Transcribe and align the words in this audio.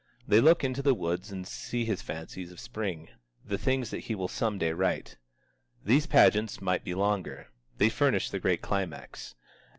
They 0.27 0.41
look 0.41 0.63
into 0.63 0.81
the 0.81 0.95
woods 0.95 1.31
and 1.31 1.45
see 1.47 1.85
his 1.85 2.01
fancies 2.01 2.51
of 2.51 2.59
Spring, 2.59 3.09
the 3.45 3.59
things 3.59 3.91
that 3.91 4.05
he 4.05 4.15
will 4.15 4.27
some 4.27 4.57
day 4.57 4.71
write. 4.73 5.15
These 5.85 6.07
pageants 6.07 6.59
might 6.59 6.83
be 6.83 6.95
longer. 6.95 7.49
They 7.77 7.89
furnish 7.89 8.31
the 8.31 8.39
great 8.39 8.63
climax. 8.63 9.35